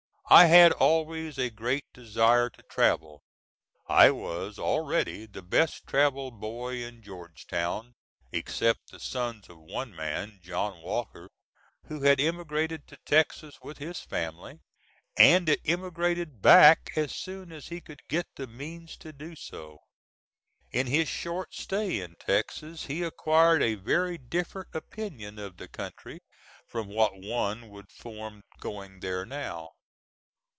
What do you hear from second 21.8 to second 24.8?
in Texas he acquired a very different